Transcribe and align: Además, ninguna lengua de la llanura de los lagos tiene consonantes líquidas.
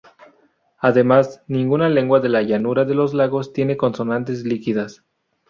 Además, 0.79 1.43
ninguna 1.47 1.87
lengua 1.87 2.19
de 2.19 2.27
la 2.29 2.41
llanura 2.41 2.85
de 2.85 2.95
los 2.95 3.13
lagos 3.13 3.53
tiene 3.53 3.77
consonantes 3.77 4.43
líquidas. 4.45 5.03